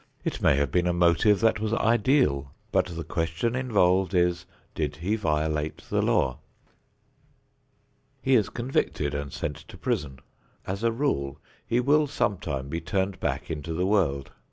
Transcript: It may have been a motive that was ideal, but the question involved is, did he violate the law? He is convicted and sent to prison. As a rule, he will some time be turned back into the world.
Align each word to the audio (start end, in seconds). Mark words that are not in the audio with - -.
It 0.23 0.41
may 0.41 0.55
have 0.55 0.71
been 0.71 0.87
a 0.87 0.93
motive 0.93 1.41
that 1.41 1.59
was 1.59 1.73
ideal, 1.73 2.51
but 2.71 2.87
the 2.87 3.03
question 3.03 3.55
involved 3.55 4.15
is, 4.15 4.47
did 4.73 4.95
he 4.95 5.15
violate 5.15 5.83
the 5.91 6.01
law? 6.01 6.39
He 8.19 8.33
is 8.33 8.49
convicted 8.49 9.13
and 9.13 9.31
sent 9.31 9.57
to 9.57 9.77
prison. 9.77 10.17
As 10.65 10.81
a 10.81 10.91
rule, 10.91 11.37
he 11.63 11.79
will 11.79 12.07
some 12.07 12.39
time 12.39 12.67
be 12.67 12.81
turned 12.81 13.19
back 13.19 13.51
into 13.51 13.73
the 13.75 13.85
world. 13.85 14.31